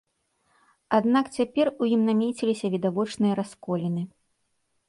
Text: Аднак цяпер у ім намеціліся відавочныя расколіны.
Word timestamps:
Аднак 0.97 1.25
цяпер 1.39 1.71
у 1.81 1.89
ім 1.97 2.01
намеціліся 2.09 2.67
відавочныя 2.77 3.33
расколіны. 3.41 4.03